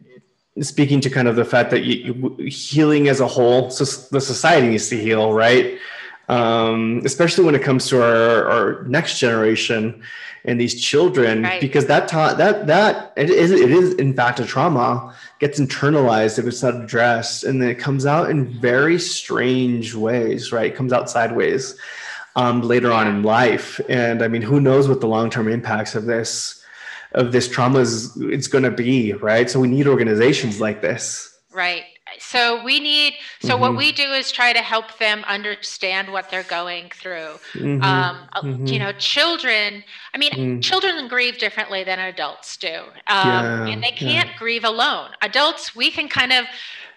[0.61, 4.67] speaking to kind of the fact that you, healing as a whole, so the society
[4.67, 5.77] needs to heal, right?
[6.29, 10.03] Um, especially when it comes to our, our next generation
[10.47, 11.61] and these children right.
[11.61, 16.39] because that ta- that that it is it is in fact a trauma gets internalized
[16.39, 20.67] if it's not addressed and then it comes out in very strange ways right?
[20.67, 21.77] It comes out sideways
[22.35, 23.79] um, later on in life.
[23.89, 26.63] And i mean who knows what the long-term impacts of this
[27.11, 29.49] of this trauma is it's going to be right?
[29.49, 31.37] So we need organizations like this.
[31.51, 31.83] Right
[32.19, 33.61] so we need so mm-hmm.
[33.61, 37.81] what we do is try to help them understand what they're going through mm-hmm.
[37.83, 38.65] Um, mm-hmm.
[38.65, 40.61] you know children i mean mm.
[40.61, 42.75] children grieve differently than adults do
[43.07, 44.37] um, yeah, and they can't yeah.
[44.37, 46.45] grieve alone adults we can kind of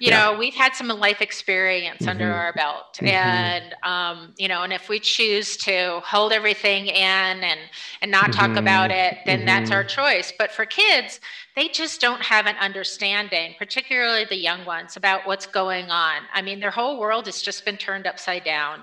[0.00, 0.32] you yeah.
[0.32, 2.40] know we've had some life experience under mm-hmm.
[2.40, 3.08] our belt mm-hmm.
[3.08, 7.60] and um, you know and if we choose to hold everything in and
[8.02, 9.14] and not talk about mm-hmm.
[9.14, 11.20] it then that's our choice but for kids
[11.60, 16.22] they just don't have an understanding, particularly the young ones, about what's going on.
[16.32, 18.76] I mean, their whole world has just been turned upside down.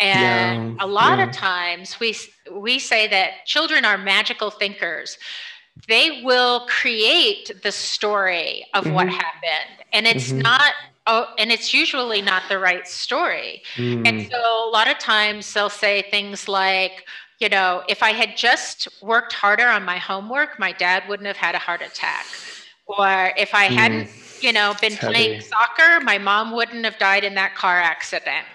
[0.00, 1.26] And yeah, a lot yeah.
[1.26, 2.16] of times we
[2.50, 5.18] we say that children are magical thinkers.
[5.88, 8.94] they will create the story of mm-hmm.
[8.94, 9.84] what happened.
[9.92, 10.40] And it's mm-hmm.
[10.40, 10.72] not
[11.06, 13.62] oh, and it's usually not the right story.
[13.76, 14.08] Mm.
[14.08, 17.06] And so a lot of times they'll say things like,
[17.38, 21.36] you know, if I had just worked harder on my homework, my dad wouldn't have
[21.36, 22.26] had a heart attack.
[22.86, 23.74] Or if I mm.
[23.74, 25.44] hadn't, you know, been playing heavy.
[25.44, 28.46] soccer, my mom wouldn't have died in that car accident.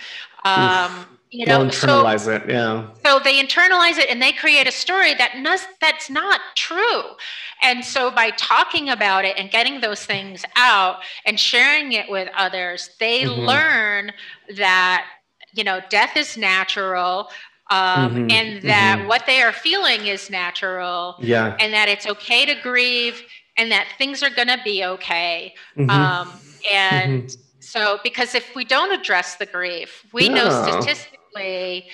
[0.46, 2.88] Um, you know, They'll internalize so, it, yeah.
[3.06, 5.34] So they internalize it and they create a story that
[5.80, 7.04] that's not true.
[7.62, 12.30] And so by talking about it and getting those things out and sharing it with
[12.36, 13.42] others, they mm-hmm.
[13.42, 14.12] learn
[14.58, 15.06] that
[15.54, 17.30] you know death is natural
[17.72, 18.32] um, mm-hmm.
[18.32, 19.08] and that mm-hmm.
[19.08, 23.24] what they are feeling is natural yeah and that it's okay to grieve
[23.58, 25.90] and that things are going to be okay mm-hmm.
[25.90, 26.32] um,
[26.72, 27.42] and mm-hmm.
[27.60, 31.88] so because if we don't address the grief we know statistically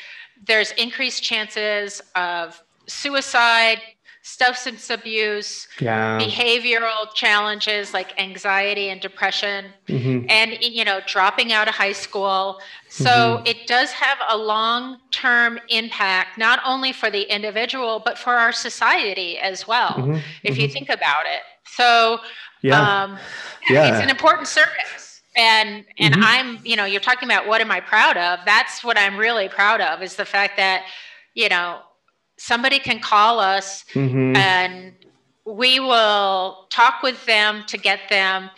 [0.45, 3.79] there's increased chances of suicide,
[4.27, 6.19] substance abuse, yeah.
[6.19, 10.29] behavioral challenges like anxiety and depression, mm-hmm.
[10.29, 12.59] and you know, dropping out of high school.
[12.89, 13.47] So mm-hmm.
[13.47, 19.37] it does have a long-term impact, not only for the individual but for our society
[19.37, 19.91] as well.
[19.91, 20.17] Mm-hmm.
[20.43, 20.73] If you mm-hmm.
[20.73, 22.19] think about it, so
[22.61, 23.03] yeah.
[23.03, 23.17] Um,
[23.69, 23.93] yeah.
[23.93, 26.23] it's an important service and and mm-hmm.
[26.25, 29.47] i'm you know you're talking about what am i proud of that's what i'm really
[29.47, 30.85] proud of is the fact that
[31.35, 31.79] you know
[32.37, 34.35] somebody can call us mm-hmm.
[34.35, 34.93] and
[35.45, 38.49] we will talk with them to get them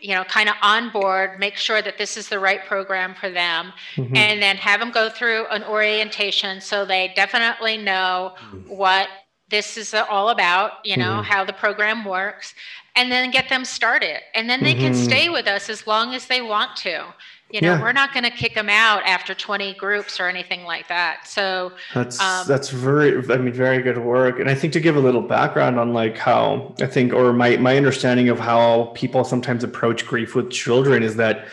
[0.00, 3.30] you know kind of on board make sure that this is the right program for
[3.30, 4.16] them mm-hmm.
[4.16, 8.68] and then have them go through an orientation so they definitely know mm-hmm.
[8.68, 9.08] what
[9.48, 11.30] this is all about you know mm-hmm.
[11.32, 12.54] how the program works
[12.98, 14.20] and then get them started.
[14.34, 14.92] And then they mm-hmm.
[14.92, 17.04] can stay with us as long as they want to.
[17.50, 17.80] You know, yeah.
[17.80, 21.26] we're not going to kick them out after 20 groups or anything like that.
[21.26, 24.38] So that's um, that's very I mean very good work.
[24.38, 27.56] And I think to give a little background on like how I think or my
[27.56, 31.46] my understanding of how people sometimes approach grief with children is that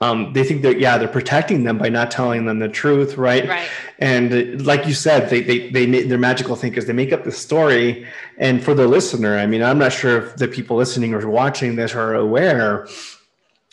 [0.00, 3.48] um, they think that yeah they're protecting them by not telling them the truth right,
[3.48, 3.68] right.
[3.98, 8.06] and like you said they they, they they're magical thinkers they make up the story
[8.38, 11.76] and for the listener i mean i'm not sure if the people listening or watching
[11.76, 12.86] this are aware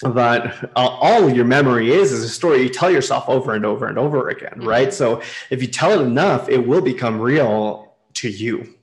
[0.04, 3.98] but all your memory is is a story you tell yourself over and over and
[3.98, 4.68] over again mm-hmm.
[4.68, 8.75] right so if you tell it enough it will become real to you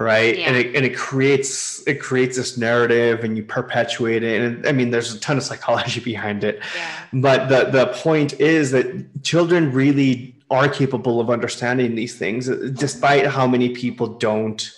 [0.00, 0.36] right?
[0.36, 0.46] Yeah.
[0.48, 4.40] and it and it creates it creates this narrative and you perpetuate it.
[4.40, 6.60] And i mean there's a ton of psychology behind it.
[6.74, 6.90] Yeah.
[7.12, 13.26] but the the point is that children really are capable of understanding these things despite
[13.26, 14.72] how many people don't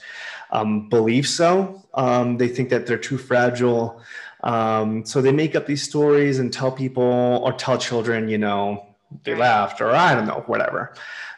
[0.51, 1.83] um, believe so.
[1.95, 4.03] Um, they think that they're too fragile.
[4.43, 8.85] Um, so they make up these stories and tell people or tell children you know
[9.25, 10.95] they laughed or i don't know whatever.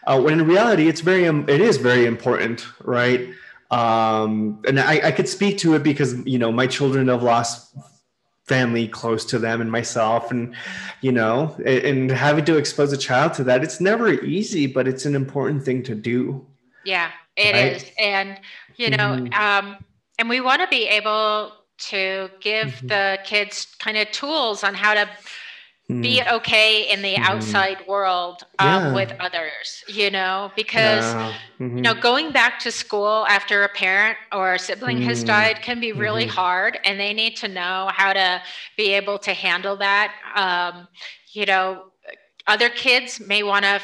[0.06, 3.28] Uh, when in reality it's very it is very important right
[3.74, 7.74] um, and I, I could speak to it because you know my children have lost
[8.44, 10.54] family close to them and myself and
[11.00, 15.06] you know and having to expose a child to that it's never easy but it's
[15.06, 16.46] an important thing to do
[16.84, 17.76] yeah it right?
[17.76, 18.38] is, and
[18.76, 19.66] you know mm-hmm.
[19.66, 19.76] um,
[20.18, 22.86] and we want to be able to give mm-hmm.
[22.88, 25.08] the kids kind of tools on how to
[25.88, 26.34] be hmm.
[26.34, 27.24] okay in the mm-hmm.
[27.24, 28.94] outside world um, yeah.
[28.94, 31.34] with others you know because yeah.
[31.60, 31.76] mm-hmm.
[31.76, 35.08] you know going back to school after a parent or a sibling mm-hmm.
[35.08, 36.36] has died can be really mm-hmm.
[36.36, 38.40] hard and they need to know how to
[38.78, 40.88] be able to handle that um,
[41.32, 41.84] you know
[42.46, 43.78] other kids may want to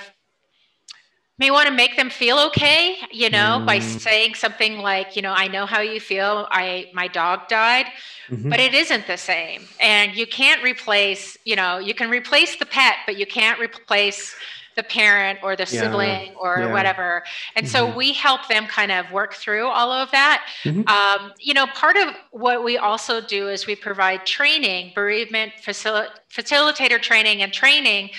[1.41, 3.67] may want to make them feel okay you know mm.
[3.67, 7.87] by saying something like you know i know how you feel i my dog died
[8.29, 8.51] mm-hmm.
[8.51, 12.67] but it isn't the same and you can't replace you know you can replace the
[12.67, 14.37] pet but you can't replace
[14.77, 15.81] the parent or the yeah.
[15.81, 16.73] sibling or yeah.
[16.73, 17.25] whatever
[17.57, 17.91] and mm-hmm.
[17.91, 20.87] so we help them kind of work through all of that mm-hmm.
[20.89, 26.09] um, you know part of what we also do is we provide training bereavement facil-
[26.31, 28.11] facilitator training and training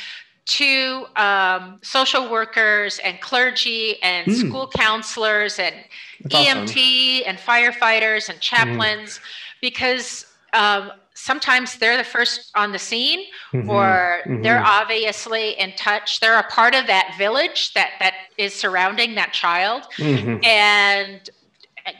[0.45, 4.47] to um, social workers and clergy and mm.
[4.47, 5.75] school counselors and
[6.23, 7.29] That's EMT awesome.
[7.29, 9.21] and firefighters and chaplains mm.
[9.61, 13.69] because um, sometimes they're the first on the scene mm-hmm.
[13.69, 14.41] or mm-hmm.
[14.41, 19.31] they're obviously in touch they're a part of that village that that is surrounding that
[19.31, 20.43] child mm-hmm.
[20.43, 21.29] and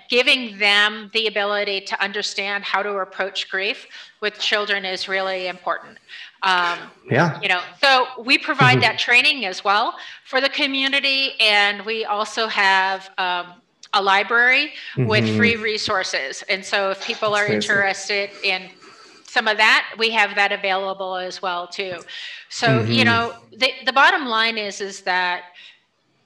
[0.10, 3.88] giving them the ability to understand how to approach grief
[4.22, 5.98] with children is really important
[6.44, 7.40] um, yeah.
[7.42, 8.82] You know, so we provide mm-hmm.
[8.82, 13.54] that training as well for the community, and we also have um,
[13.94, 15.06] a library mm-hmm.
[15.06, 16.44] with free resources.
[16.50, 18.70] And so, if people are interested in
[19.28, 22.00] some of that, we have that available as well too.
[22.50, 22.92] So, mm-hmm.
[22.92, 25.44] you know, the the bottom line is is that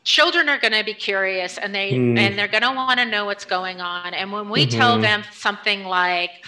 [0.06, 2.18] children are going to be curious and they mm.
[2.18, 4.78] and they're going to want to know what's going on and when we mm-hmm.
[4.78, 6.46] tell them something like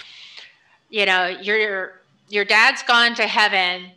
[0.92, 3.92] you know your your dad's gone to heaven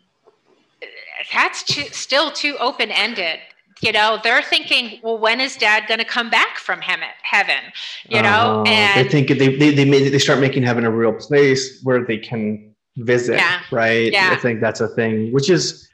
[1.32, 3.38] that's too, still too open ended
[3.80, 7.62] you know they're thinking well when is dad going to come back from heaven
[8.08, 11.12] you know uh, and they think they, they they they start making heaven a real
[11.12, 14.30] place where they can visit yeah, right yeah.
[14.32, 15.90] i think that's a thing which is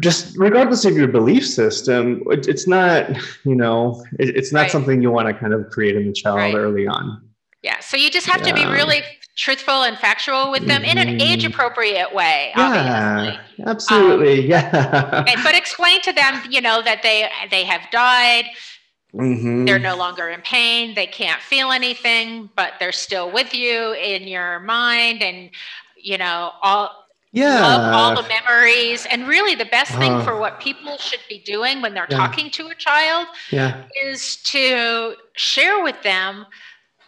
[0.00, 3.08] just regardless of your belief system, it, it's not,
[3.44, 4.70] you know, it, it's not right.
[4.70, 6.54] something you want to kind of create in the child right.
[6.54, 7.22] early on.
[7.62, 7.78] Yeah.
[7.80, 8.54] So you just have yeah.
[8.54, 9.02] to be really
[9.40, 11.20] truthful and factual with them in an mm-hmm.
[11.20, 12.52] age appropriate way.
[12.54, 13.64] Yeah, obviously.
[13.66, 14.52] absolutely.
[14.52, 14.66] Um,
[15.26, 15.42] yeah.
[15.42, 18.44] but explain to them, you know, that they they have died.
[19.14, 19.64] Mm-hmm.
[19.64, 20.94] They're no longer in pain.
[20.94, 25.50] They can't feel anything, but they're still with you in your mind, and
[25.96, 30.58] you know all yeah all the memories and really the best thing uh, for what
[30.58, 32.16] people should be doing when they're yeah.
[32.16, 33.84] talking to a child yeah.
[34.04, 36.44] is to share with them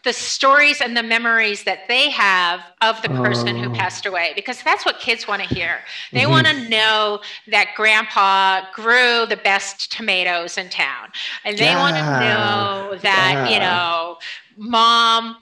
[0.05, 3.75] the stories and the memories that they have of the person who oh.
[3.75, 5.79] passed away because that's what kids want to hear
[6.13, 6.31] they mm-hmm.
[6.31, 11.09] want to know that grandpa grew the best tomatoes in town
[11.45, 11.81] and they yeah.
[11.81, 14.19] want to know that you know
[14.57, 15.37] mom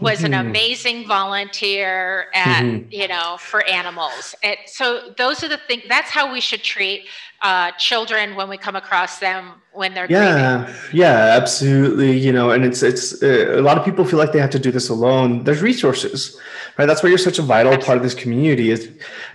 [0.00, 0.26] was mm-hmm.
[0.26, 2.90] an amazing volunteer at mm-hmm.
[2.90, 7.06] you know for animals and so those are the things that's how we should treat
[7.42, 10.80] uh, children when we come across them when they're yeah grieving.
[10.92, 14.38] yeah absolutely you know and it's it's uh, a lot of people feel like they
[14.40, 16.38] have to do this alone there's resources
[16.78, 17.86] right that's why you're such a vital absolutely.
[17.86, 18.88] part of this community is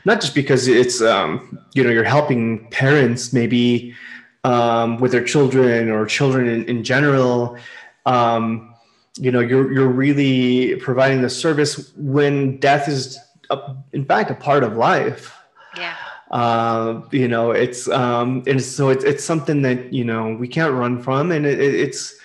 [0.05, 3.93] not just because it's um, you know you're helping parents maybe
[4.43, 7.57] um, with their children or children in, in general
[8.05, 8.66] um,
[9.17, 13.17] you know you're you're really providing the service when death is
[13.49, 15.33] a, in fact a part of life.
[15.75, 15.95] Yeah.
[16.31, 20.73] Uh, you know it's um and so it's, it's something that you know we can't
[20.73, 21.31] run from.
[21.31, 22.15] And it, it's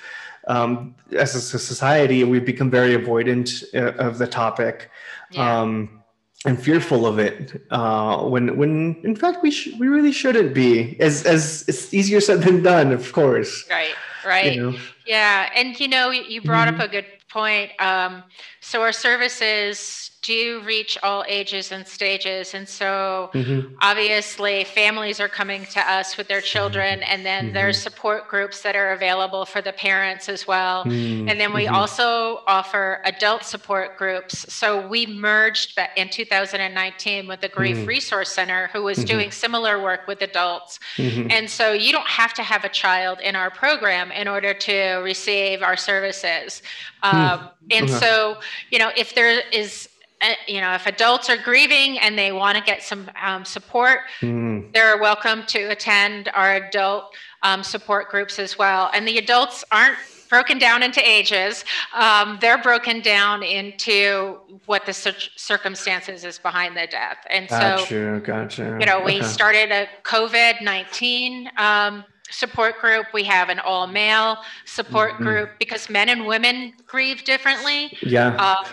[0.48, 4.90] um as a society we've become very avoidant uh, of the topic
[5.30, 5.60] yeah.
[5.60, 6.02] um
[6.44, 11.00] and fearful of it uh, when when in fact we sh- we really shouldn't be.
[11.00, 13.64] As as it's easier said than done of course.
[13.70, 14.78] Right right you know?
[15.06, 16.80] yeah and you know you brought mm-hmm.
[16.80, 18.22] up a good point um,
[18.60, 22.54] so our services do reach all ages and stages.
[22.54, 23.74] And so mm-hmm.
[23.80, 27.54] obviously families are coming to us with their children, and then mm-hmm.
[27.54, 30.84] there's support groups that are available for the parents as well.
[30.84, 31.28] Mm-hmm.
[31.28, 31.74] And then we mm-hmm.
[31.74, 34.52] also offer adult support groups.
[34.52, 37.86] So we merged in 2019 with the Grief mm-hmm.
[37.86, 39.06] Resource Center, who was mm-hmm.
[39.06, 40.78] doing similar work with adults.
[40.98, 45.00] And so you don't have to have a child in our program in order to
[45.02, 46.62] receive our services.
[47.02, 47.16] Hmm.
[47.16, 47.98] Um, and okay.
[47.98, 48.38] so,
[48.70, 49.88] you know, if there is
[50.22, 54.00] uh, you know, if adults are grieving and they want to get some um, support,
[54.20, 54.72] mm.
[54.72, 58.90] they're welcome to attend our adult um, support groups as well.
[58.94, 64.92] And the adults aren't broken down into ages; um, they're broken down into what the
[64.92, 67.18] cir- circumstances is behind the death.
[67.28, 68.76] And gotcha, so, gotcha.
[68.80, 69.26] You know, we okay.
[69.26, 73.06] started a COVID nineteen um, support group.
[73.12, 75.24] We have an all male support mm-hmm.
[75.24, 77.96] group because men and women grieve differently.
[78.00, 78.34] Yeah.
[78.38, 78.64] Uh,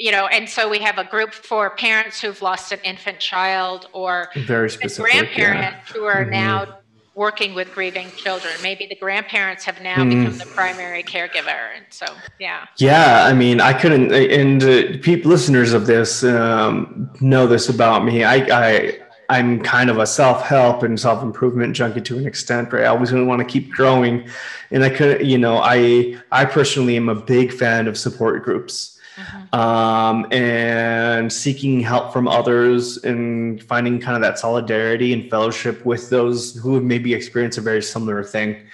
[0.00, 3.86] you know, and so we have a group for parents who've lost an infant child
[3.92, 5.92] or very specific grandparents yeah.
[5.92, 6.30] who are mm-hmm.
[6.30, 6.78] now
[7.14, 8.54] working with grieving children.
[8.62, 10.08] Maybe the grandparents have now mm.
[10.08, 12.06] become the primary caregiver, and so
[12.38, 12.66] yeah.
[12.78, 18.06] Yeah, I mean, I couldn't, and uh, people, listeners of this um, know this about
[18.06, 18.24] me.
[18.24, 22.84] I, I, I'm kind of a self-help and self-improvement junkie to an extent, right?
[22.84, 24.26] I always want to keep growing,
[24.70, 28.96] and I could, you know, I, I personally am a big fan of support groups
[29.20, 29.54] mm-hmm.
[29.58, 36.10] um, and seeking help from others and finding kind of that solidarity and fellowship with
[36.10, 38.66] those who have maybe experienced a very similar thing.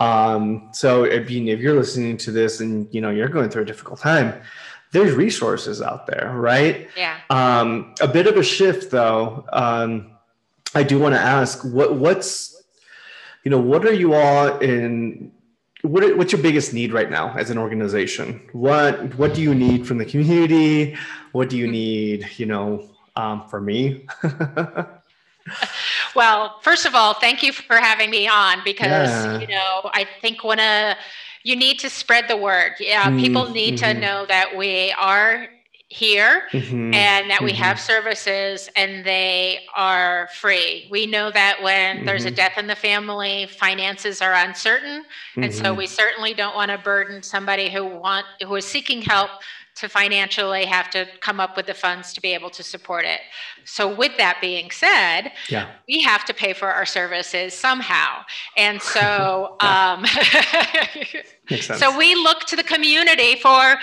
[0.00, 3.62] Um, so if, you, if you're listening to this and you know you're going through
[3.62, 4.34] a difficult time,
[4.92, 6.88] there's resources out there, right?
[6.96, 7.18] Yeah.
[7.30, 9.44] Um, a bit of a shift though.
[9.52, 10.12] Um,
[10.74, 12.62] I do want to ask what what's
[13.44, 15.32] you know what are you all in
[15.82, 18.40] what, what's your biggest need right now as an organization?
[18.52, 20.96] What what do you need from the community?
[21.32, 24.06] What do you need, you know, um, for me?
[26.14, 29.38] well, first of all, thank you for having me on because yeah.
[29.38, 30.96] you know I think one of
[31.42, 32.72] you need to spread the word.
[32.80, 33.94] Yeah, mm, people need mm-hmm.
[33.94, 35.48] to know that we are
[35.88, 36.92] here mm-hmm.
[36.94, 37.62] and that we mm-hmm.
[37.62, 40.88] have services and they are free.
[40.90, 42.06] We know that when mm-hmm.
[42.06, 42.36] there's a mm-hmm.
[42.36, 45.04] death in the family, finances are uncertain.
[45.36, 45.78] And so mm-hmm.
[45.78, 49.30] we certainly don't want to burden somebody who want who is seeking help
[49.76, 53.20] to financially have to come up with the funds to be able to support it.
[53.64, 55.68] So, with that being said, yeah.
[55.86, 58.22] we have to pay for our services somehow.
[58.56, 60.06] And so, um,
[61.60, 63.76] so we look to the community for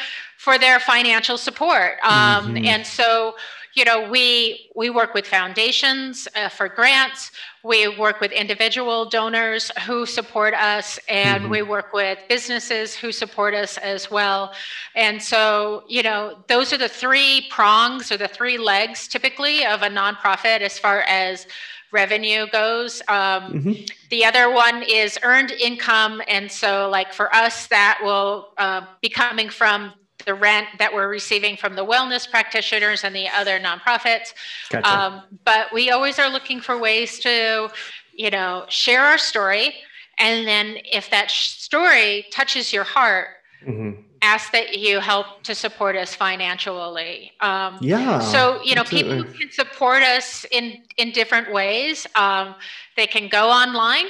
[0.44, 1.94] for their financial support.
[2.04, 2.66] Um, mm-hmm.
[2.66, 3.38] And so,
[3.76, 7.32] you know, we we work with foundations uh, for grants.
[7.64, 11.52] We work with individual donors who support us, and mm-hmm.
[11.52, 14.54] we work with businesses who support us as well.
[14.96, 19.82] And so, you know, those are the three prongs or the three legs typically of
[19.82, 21.48] a nonprofit as far as
[21.94, 23.02] revenue goes.
[23.08, 23.86] Um, mm-hmm.
[24.10, 26.22] The other one is earned income.
[26.28, 29.94] And so, like for us, that will uh, be coming from
[30.26, 34.34] the rent that we're receiving from the wellness practitioners and the other nonprofits.
[34.70, 34.90] Gotcha.
[34.90, 37.70] Um, but we always are looking for ways to,
[38.14, 39.76] you know, share our story.
[40.18, 43.28] And then if that story touches your heart,
[43.66, 44.02] mm-hmm.
[44.22, 47.32] ask that you help to support us financially.
[47.42, 48.20] Um, yeah.
[48.20, 49.24] So, you know, absolutely.
[49.24, 52.06] people can support us in, in different ways.
[52.16, 52.56] Um,
[52.96, 54.06] they can go online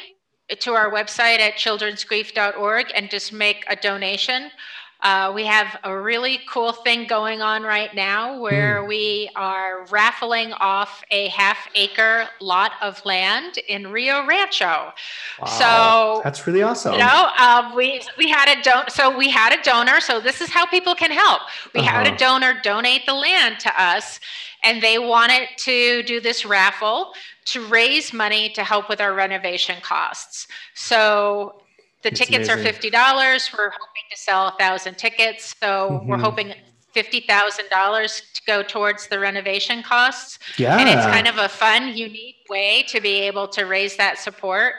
[0.59, 4.51] to our website at childrensgrief.org and just make a donation.
[5.03, 8.87] Uh, we have a really cool thing going on right now where mm.
[8.87, 14.93] we are raffling off a half acre lot of land in Rio Rancho.
[15.41, 15.45] Wow.
[15.45, 16.93] So that's really awesome.
[16.93, 19.99] You know, uh, we we had a don- so we had a donor.
[19.99, 21.41] So this is how people can help.
[21.73, 21.89] We uh-huh.
[21.89, 22.17] had a uh-huh.
[22.17, 24.21] donor donate the land to us,
[24.63, 27.13] and they wanted to do this raffle
[27.45, 30.47] to raise money to help with our renovation costs.
[30.75, 31.62] So
[32.03, 32.59] the tickets amazing.
[32.59, 33.49] are fifty dollars.
[33.57, 36.07] We're hoping to sell a thousand tickets, so mm-hmm.
[36.07, 36.53] we're hoping
[36.91, 40.39] fifty thousand dollars to go towards the renovation costs.
[40.57, 44.17] Yeah, and it's kind of a fun, unique way to be able to raise that
[44.19, 44.75] support.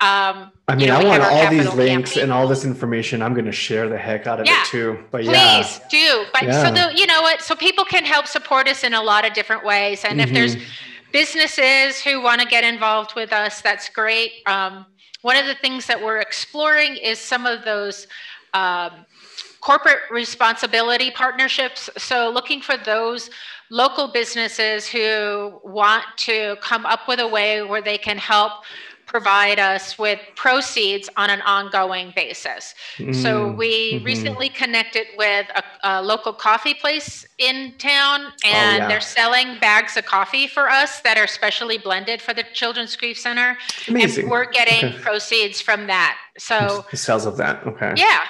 [0.00, 2.24] Um, I mean, you know, I want all these links campaign.
[2.24, 3.22] and all this information.
[3.22, 5.04] I'm going to share the heck out of yeah, it too.
[5.12, 6.24] But please yeah, do.
[6.32, 6.64] But yeah.
[6.64, 7.40] so the, you know what?
[7.40, 10.04] So people can help support us in a lot of different ways.
[10.04, 10.28] And mm-hmm.
[10.28, 10.56] if there's
[11.12, 14.32] businesses who want to get involved with us, that's great.
[14.46, 14.86] Um,
[15.22, 18.06] one of the things that we're exploring is some of those
[18.54, 19.06] um,
[19.60, 21.88] corporate responsibility partnerships.
[21.96, 23.30] So, looking for those
[23.70, 28.52] local businesses who want to come up with a way where they can help
[29.12, 32.74] provide us with proceeds on an ongoing basis.
[32.96, 34.06] Mm, so we mm-hmm.
[34.06, 38.88] recently connected with a, a, local coffee place in town, oh, and oh, yeah.
[38.88, 43.18] they're selling bags of coffee for us that are specially blended for the Children's Grief
[43.18, 43.58] Center.
[43.86, 44.22] Amazing.
[44.22, 44.98] And we're getting okay.
[45.02, 46.16] proceeds from that.
[46.38, 47.66] So the sales of that.
[47.66, 47.92] Okay.
[47.96, 48.24] Yeah.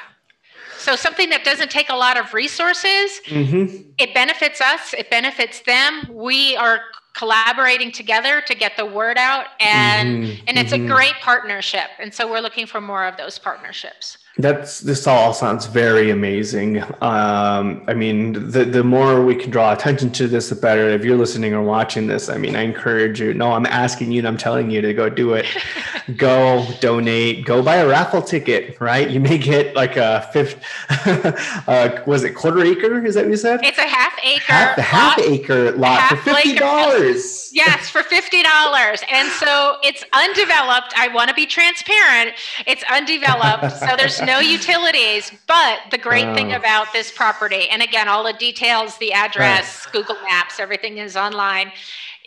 [0.83, 3.91] So something that doesn't take a lot of resources, mm-hmm.
[3.99, 6.09] it benefits us, it benefits them.
[6.13, 6.81] We are
[7.15, 10.45] collaborating together to get the word out and mm-hmm.
[10.47, 10.87] and it's mm-hmm.
[10.87, 15.35] a great partnership and so we're looking for more of those partnerships that's this all
[15.35, 16.83] sounds very amazing.
[17.03, 20.89] Um, I mean, the the more we can draw attention to this, the better.
[20.89, 23.35] If you're listening or watching this, I mean, I encourage you.
[23.35, 25.45] No, I'm asking you, and I'm telling you to go do it.
[26.17, 27.45] go donate.
[27.45, 28.81] Go buy a raffle ticket.
[28.81, 29.11] Right?
[29.11, 30.63] You may get like a fifth.
[31.69, 33.05] uh, was it quarter acre?
[33.05, 33.61] Is that what you said?
[33.63, 34.45] It's a half acre.
[34.45, 37.51] Half, the half acre lot half for fifty dollars.
[37.53, 40.95] Yes, for fifty dollars, and so it's undeveloped.
[40.97, 42.33] I want to be transparent.
[42.67, 45.33] It's undeveloped, so there's no utilities.
[45.47, 46.35] But the great oh.
[46.35, 49.87] thing about this property, and again, all the details, the address.
[49.87, 51.73] Google Maps, everything is online,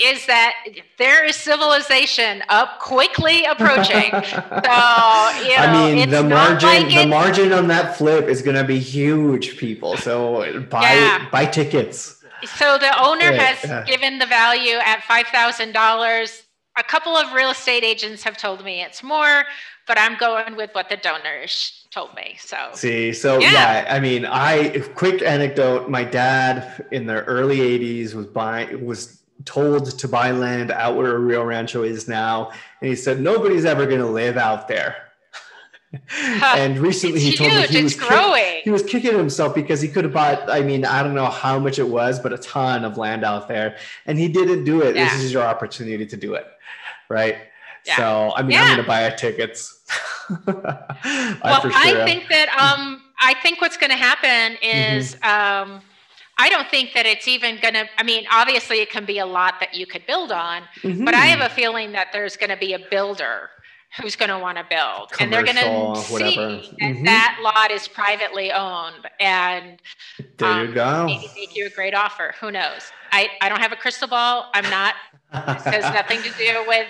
[0.01, 0.55] is that
[0.97, 4.11] there is civilization up quickly approaching.
[4.11, 4.41] so
[5.41, 8.63] you know, I mean, the margin, like the margin on that flip is going to
[8.63, 9.97] be huge, people.
[9.97, 11.29] So buy yeah.
[11.29, 12.23] buy tickets.
[12.43, 13.83] So the owner has yeah.
[13.83, 16.43] given the value at five thousand dollars.
[16.77, 19.45] A couple of real estate agents have told me it's more,
[19.87, 22.35] but I'm going with what the donors told me.
[22.37, 23.51] So see, so yeah.
[23.51, 25.89] yeah, I mean, I quick anecdote.
[25.89, 31.17] My dad in the early '80s was buying was told to buy land out where
[31.17, 34.97] Rio Rancho is now, and he said nobody's ever going to live out there.
[36.43, 40.03] and recently he told me he was, kick, he was kicking himself because he could
[40.03, 42.97] have bought i mean i don't know how much it was but a ton of
[42.97, 45.05] land out there and he didn't do it yeah.
[45.05, 46.45] this is your opportunity to do it
[47.07, 47.37] right
[47.85, 47.95] yeah.
[47.95, 49.74] so i mean i'm going to buy tickets
[50.47, 55.71] I well, sure I think that um, I think what's going to happen is mm-hmm.
[55.73, 55.82] um,
[56.38, 57.88] I don't think that it's even going to.
[57.97, 61.05] I mean, obviously, it can be a lot that you could build on, mm-hmm.
[61.05, 63.49] but I have a feeling that there's going to be a builder
[64.01, 67.05] who's going to want to build, Commercial, and they're going to see that mm-hmm.
[67.05, 69.80] that lot is privately owned, and
[70.38, 71.05] there um, you go.
[71.05, 72.34] Maybe make you a great offer.
[72.41, 72.91] Who knows?
[73.11, 74.49] I I don't have a crystal ball.
[74.53, 74.95] I'm not.
[75.32, 76.88] this has nothing to do with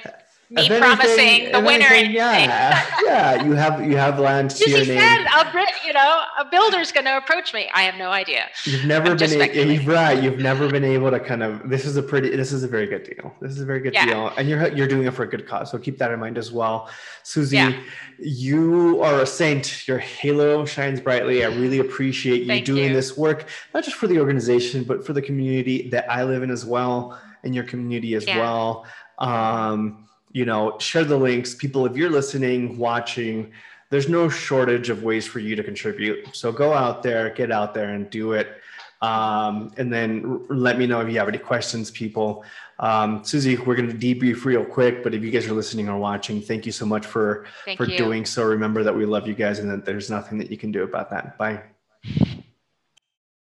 [0.49, 1.87] me anything, promising the winner.
[1.87, 4.99] Anything, yeah, yeah, you have you have land to your name.
[4.99, 7.69] said, a, you know, a builder's going to approach me.
[7.73, 8.45] I have no idea.
[8.63, 10.21] You've never I'm been a, you've, right.
[10.21, 11.67] You've never been able to kind of.
[11.67, 12.35] This is a pretty.
[12.35, 13.33] This is a very good deal.
[13.41, 14.05] This is a very good yeah.
[14.05, 15.71] deal, and you're you're doing it for a good cause.
[15.71, 16.89] So keep that in mind as well,
[17.23, 17.57] Susie.
[17.57, 17.81] Yeah.
[18.19, 19.87] You are a saint.
[19.87, 21.43] Your halo shines brightly.
[21.43, 22.93] I really appreciate you Thank doing you.
[22.93, 26.51] this work, not just for the organization, but for the community that I live in
[26.51, 28.39] as well, and your community as yeah.
[28.39, 28.85] well.
[29.17, 30.05] Um,
[30.35, 31.55] you know, share the links.
[31.55, 33.53] People, if you're listening, watching,
[33.89, 36.35] there's no shortage of ways for you to contribute.
[36.35, 38.61] So go out there, get out there and do it.
[39.01, 42.43] Um, and then let me know if you have any questions, people.
[42.79, 45.97] Um, Susie, we're going to debrief real quick, but if you guys are listening or
[45.97, 47.97] watching, thank you so much for, thank for you.
[47.97, 48.43] doing so.
[48.43, 51.09] Remember that we love you guys and that there's nothing that you can do about
[51.11, 51.37] that.
[51.37, 51.63] Bye.